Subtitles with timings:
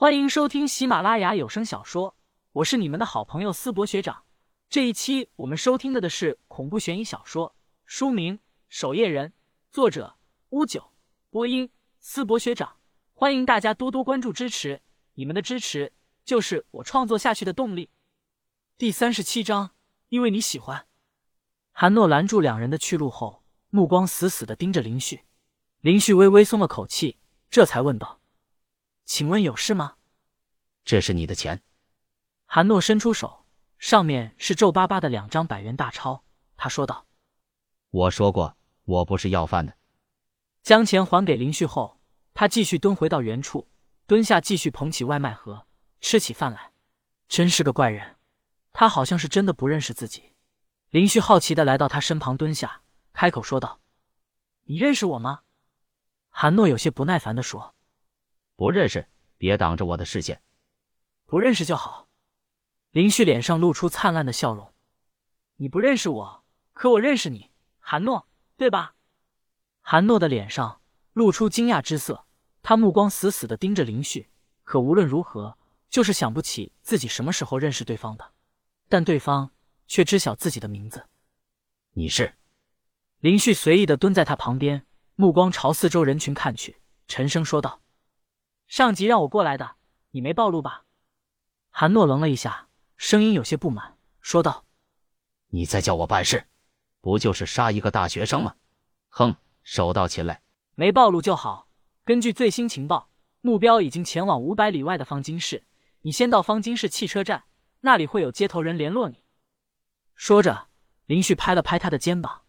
[0.00, 2.16] 欢迎收听喜马拉雅有声小说，
[2.52, 4.22] 我是你们的好朋友思博学长。
[4.70, 8.38] 这一期我们收听的的是恐怖悬疑小说，书名
[8.70, 9.28] 《守夜人》，
[9.70, 10.16] 作者
[10.48, 10.92] 乌九，
[11.28, 12.78] 播音思博学长。
[13.12, 14.80] 欢迎大家多多关注支持，
[15.16, 15.92] 你们的支持
[16.24, 17.90] 就是我创作下去的动力。
[18.78, 19.72] 第三十七章，
[20.08, 20.86] 因为你喜欢。
[21.72, 25.26] 韩诺拦住两人的去路后，目光死死的盯着林旭。
[25.82, 27.18] 林旭微微松了口气，
[27.50, 28.19] 这才问道。
[29.10, 29.96] 请问有事吗？
[30.84, 31.64] 这是你的钱。
[32.46, 33.44] 韩诺伸出手，
[33.76, 36.22] 上面是皱巴巴的两张百元大钞。
[36.56, 37.08] 他说道
[37.90, 39.76] ：“我说过，我不是要饭的。”
[40.62, 42.00] 将钱还给林旭后，
[42.34, 43.68] 他继续蹲回到原处，
[44.06, 45.66] 蹲下继续捧起外卖盒，
[46.00, 46.70] 吃起饭来。
[47.26, 48.14] 真是个怪人，
[48.72, 50.34] 他好像是真的不认识自己。
[50.90, 52.82] 林旭好奇的来到他身旁蹲下，
[53.12, 53.80] 开口说道
[54.66, 55.40] ：“你认识我吗？”
[56.30, 57.74] 韩诺有些不耐烦的说。
[58.60, 59.06] 不认识，
[59.38, 60.42] 别挡着我的视线。
[61.24, 62.10] 不认识就好。
[62.90, 64.74] 林旭脸上露出灿烂的笑容。
[65.56, 66.44] 你不认识我，
[66.74, 68.96] 可我认识你，韩诺，对吧？
[69.80, 70.82] 韩诺的脸上
[71.14, 72.26] 露出惊讶之色，
[72.60, 74.28] 他目光死死的盯着林旭，
[74.62, 75.56] 可无论如何，
[75.88, 78.32] 就是想不起自己什么时候认识对方的。
[78.90, 79.52] 但对方
[79.86, 81.06] 却知晓自己的名字。
[81.94, 82.34] 你是？
[83.20, 87.80] 林旭随意的蹲在他旁边，目光朝四周人群看去，沉声说道。
[88.70, 89.74] 上级让我过来的，
[90.12, 90.84] 你没暴露吧？
[91.70, 94.64] 韩诺愣了一下，声音有些不满，说道
[95.50, 96.46] ：“你在叫我办事，
[97.00, 98.54] 不就是杀一个大学生吗？
[99.08, 100.42] 哼，手到擒来，
[100.76, 101.66] 没暴露就好。
[102.04, 105.64] 根据最新情报，目标已经前往五百里外的方金市，
[106.02, 107.42] 你先到方金市汽车站，
[107.80, 109.24] 那里会有接头人联络你。”
[110.14, 110.68] 说着，
[111.06, 112.42] 林旭拍了拍他的肩膀。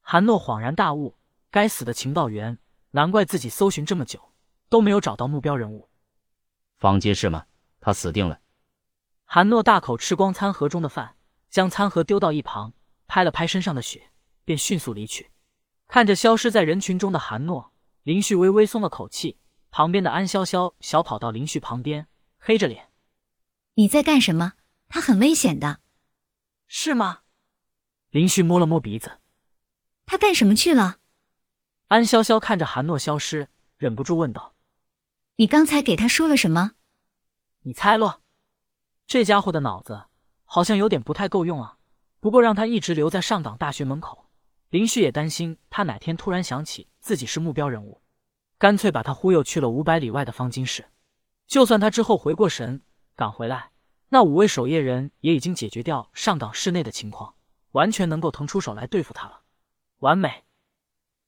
[0.00, 1.16] 韩诺恍然大悟：
[1.48, 2.58] 该死的情报员，
[2.90, 4.29] 难怪自己搜寻这么久。
[4.70, 5.90] 都没有找到目标人物，
[6.78, 7.44] 方金是吗？
[7.80, 8.40] 他死定了。
[9.24, 11.16] 韩诺大口吃光餐盒中的饭，
[11.50, 12.72] 将餐盒丢到一旁，
[13.06, 14.12] 拍了拍身上的血，
[14.44, 15.32] 便迅速离去。
[15.88, 17.72] 看着消失在人群中的韩诺，
[18.04, 19.38] 林旭微微松了口气。
[19.72, 22.08] 旁边的安潇潇小跑到林旭旁边，
[22.38, 22.90] 黑着脸
[23.74, 24.54] ：“你在干什么？
[24.88, 25.80] 他很危险的，
[26.66, 27.20] 是吗？”
[28.10, 29.18] 林旭摸了摸鼻子
[30.06, 30.98] ：“他干什么去了？”
[31.86, 34.54] 安潇潇看着韩诺消失，忍不住问道。
[35.36, 36.72] 你刚才给他说了什么？
[37.60, 38.22] 你猜咯。
[39.06, 40.04] 这家伙的脑子
[40.44, 41.78] 好像有点不太够用啊。
[42.20, 44.26] 不过让他一直留在上港大学门口，
[44.68, 48.02] 林旭也担心他哪天突然想起自己是目标人物，
[48.58, 50.84] 干脆把他忽悠去了五百里外的方金市。
[51.46, 52.82] 就算他之后回过神
[53.16, 53.70] 赶回来，
[54.10, 57.34] 那五位守夜人也已经解决掉上港市内的情况，
[57.72, 59.40] 完全能够腾出手来对付他了。
[60.00, 60.44] 完美。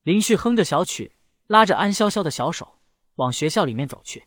[0.02, 2.80] 林旭哼着小曲，拉着安潇潇的小手。
[3.16, 4.26] 往学校里面走去，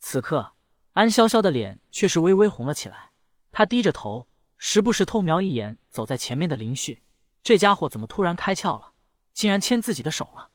[0.00, 0.52] 此刻
[0.92, 3.10] 安潇潇的脸却是微微红了起来。
[3.52, 4.28] 她低着头，
[4.58, 7.02] 时不时偷瞄一眼走在前面的林旭。
[7.42, 8.92] 这家伙怎么突然开窍了，
[9.32, 10.50] 竟然牵自己的手了？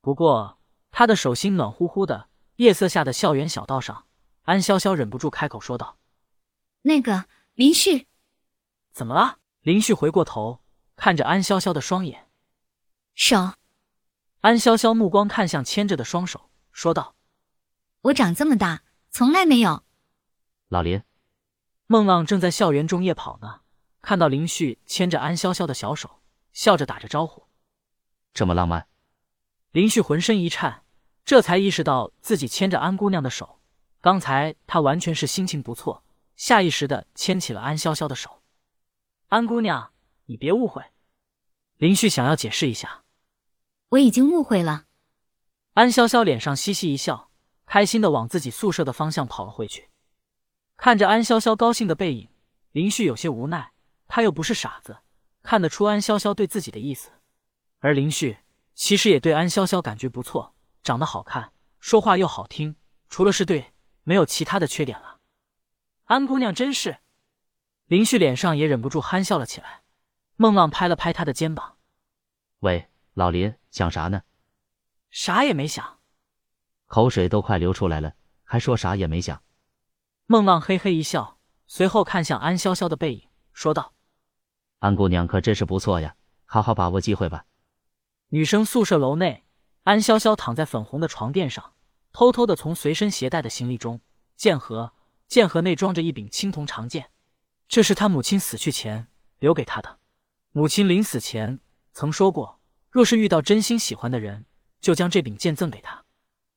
[0.00, 0.58] 不过
[0.90, 2.28] 他的手心暖乎乎的。
[2.56, 4.04] 夜色下的校园小道上，
[4.42, 5.96] 安潇潇忍不住开口说道
[6.82, 8.06] ：“那个林旭，
[8.92, 10.60] 怎么了？”林旭回过头，
[10.94, 12.28] 看着安潇潇的双眼，
[13.14, 13.54] 手。
[14.42, 16.50] 安潇潇目光看向牵着的双手。
[16.72, 17.14] 说道
[18.02, 19.84] ：“我长这么大从来没有。”
[20.68, 21.02] 老林，
[21.86, 23.60] 孟浪正在校园中夜跑呢，
[24.00, 26.22] 看到林旭牵着安潇潇的小手，
[26.52, 27.46] 笑着打着招呼
[28.34, 28.88] ：“这么浪漫。”
[29.72, 30.84] 林旭浑身一颤，
[31.24, 33.60] 这才意识到自己牵着安姑娘的手。
[34.00, 36.02] 刚才他完全是心情不错，
[36.34, 38.42] 下意识的牵起了安潇潇的手。
[39.28, 39.92] 安姑娘，
[40.26, 40.82] 你别误会。
[41.76, 43.04] 林旭想要解释一下
[43.90, 44.86] ：“我已经误会了。”
[45.74, 47.30] 安潇潇脸上嘻嘻一笑，
[47.64, 49.88] 开心的往自己宿舍的方向跑了回去。
[50.76, 52.28] 看着安潇潇高兴的背影，
[52.72, 53.72] 林旭有些无奈。
[54.06, 54.98] 他又不是傻子，
[55.42, 57.10] 看得出安潇潇对自己的意思。
[57.78, 58.36] 而林旭
[58.74, 62.76] 其实也对安潇潇感觉不错，长得好看，说话又好听，
[63.08, 63.72] 除了是对，
[64.02, 65.20] 没有其他的缺点了。
[66.04, 66.98] 安姑娘真是……
[67.86, 69.82] 林旭脸上也忍不住憨笑了起来。
[70.36, 71.78] 孟浪拍了拍他的肩膀
[72.60, 74.22] ：“喂，老林，想啥呢？”
[75.12, 75.98] 啥也没想，
[76.86, 78.14] 口水都快流出来了，
[78.44, 79.42] 还说啥也没想。
[80.24, 83.92] 孟浪嘿嘿一笑，随后看向安潇潇的背影，说道
[84.80, 86.16] ：“安姑娘可真是不错呀，
[86.46, 87.44] 好好把握机会吧。”
[88.28, 89.44] 女生宿舍楼内，
[89.82, 91.74] 安潇潇躺在粉红的床垫上，
[92.10, 94.00] 偷偷的从随身携带的行李中，
[94.34, 94.94] 剑盒，
[95.28, 97.10] 剑盒内装着一柄青铜长剑，
[97.68, 99.08] 这是她母亲死去前
[99.40, 99.98] 留给她的。
[100.52, 101.60] 母亲临死前
[101.92, 104.46] 曾说过，若是遇到真心喜欢的人。
[104.82, 106.04] 就将这柄剑赠给他，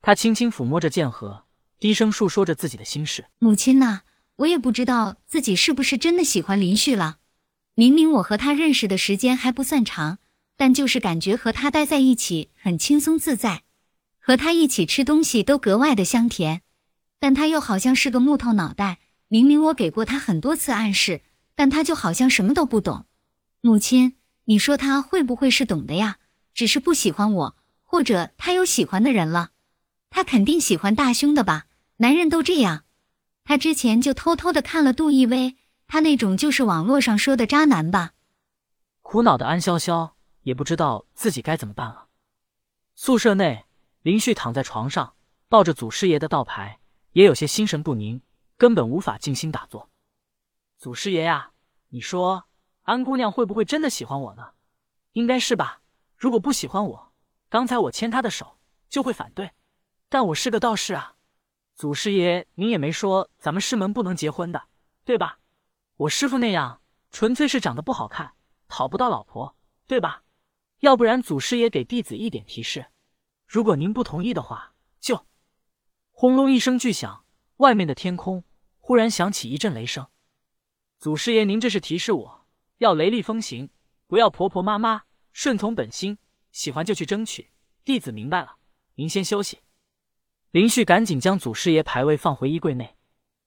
[0.01, 1.45] 他轻轻抚摸着剑盒，
[1.80, 3.25] 低声述说着自己的心事。
[3.39, 4.01] 母亲呐，
[4.38, 7.19] 我也不知道自己是不是真的喜欢林旭了。
[7.75, 10.18] 明明我和他认识的时间还不算长，
[10.57, 13.63] 但就是感觉和他待在一起很轻松自在，
[14.19, 16.63] 和他一起吃东西都格外的香甜。
[17.19, 21.22] 但他又好像是个木头脑袋，明明我给过他很多次暗示，
[21.54, 23.06] 但他就好像什么都不懂。
[23.62, 26.18] 母亲，你说他会不会是懂的呀？
[26.54, 27.56] 只是不喜欢我，
[27.95, 29.51] 或者他有喜欢的人了？
[30.09, 31.68] 他肯定喜欢大胸的吧？
[31.95, 32.83] 男人都这样。
[33.45, 35.56] 他之前就偷偷的看了杜奕薇，
[35.88, 38.12] 他那种就是网络上说的渣男吧？
[39.01, 40.12] 苦恼的安潇潇
[40.42, 42.07] 也不知道自己该怎么办了。
[42.95, 43.63] 宿舍内，
[44.01, 45.13] 林旭躺在床上，
[45.48, 46.81] 抱着祖师爷的道牌，
[47.13, 48.21] 也有些心神不宁，
[48.57, 49.89] 根本无法静心打坐。
[50.77, 51.51] 祖师爷呀，
[51.88, 52.44] 你说。
[52.81, 54.50] 安姑娘会不会真的喜欢我呢？
[55.13, 55.81] 应该是吧。
[56.18, 57.04] 如果不喜欢我，
[57.50, 58.57] 刚才我牵她的手
[58.89, 59.51] 就会反对。
[60.09, 61.15] 但我是个道士啊，
[61.75, 64.63] 祖师爷您也没说咱们师门不能结婚的，
[65.03, 65.39] 对吧？
[65.97, 66.81] 我师傅那样
[67.12, 68.33] 纯粹是长得不好看，
[68.68, 69.56] 讨不到老婆，
[69.88, 70.24] 对吧？
[70.80, 72.88] 要不然祖师爷给弟子一点提示，
[73.48, 75.25] 如果您不同意的话，就……
[76.12, 77.25] 轰隆一声巨响，
[77.57, 78.44] 外面的天空
[78.80, 80.07] 忽然响起一阵雷声。
[81.00, 82.45] 祖师爷，您这是提示我？
[82.77, 83.69] 要雷厉风行，
[84.07, 85.03] 不要婆婆妈妈，
[85.33, 86.18] 顺从本心，
[86.55, 87.51] 喜欢就去争取。
[87.83, 88.55] 弟子明白了，
[88.95, 89.59] 您先休息。
[90.51, 92.95] 林旭赶紧将祖师爷牌位放回衣柜内，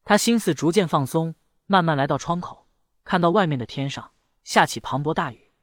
[0.04, 1.34] 他心思逐渐放松，
[1.64, 2.68] 慢慢来到窗口，
[3.04, 4.12] 看到外面的天上
[4.44, 5.54] 下起磅礴大雨，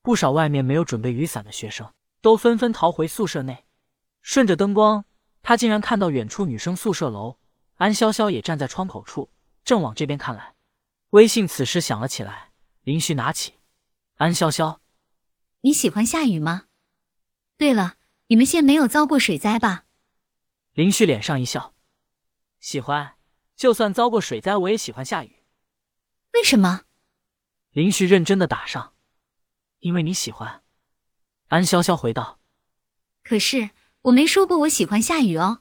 [0.00, 1.92] 不少外面没有准备雨伞的学生
[2.22, 3.66] 都纷纷逃回宿舍内。
[4.22, 5.04] 顺着灯光，
[5.42, 7.38] 他竟然看到远处女生宿舍楼，
[7.74, 9.30] 安潇潇也站在窗口处，
[9.62, 10.54] 正往这边看来。
[11.10, 12.50] 微信此时响了起来。
[12.84, 13.52] 林旭拿起，
[14.16, 14.78] 安潇潇，
[15.62, 16.66] 你喜欢下雨吗？
[17.56, 19.84] 对了，你们县没有遭过水灾吧？
[20.72, 21.74] 林旭脸上一笑，
[22.58, 23.14] 喜欢，
[23.54, 25.44] 就算遭过水灾，我也喜欢下雨。
[26.32, 26.82] 为什么？
[27.70, 28.94] 林旭认真的打上，
[29.78, 30.62] 因为你喜欢。
[31.48, 32.40] 安潇潇回道。
[33.22, 33.70] 可是
[34.02, 35.60] 我没说过我喜欢下雨哦。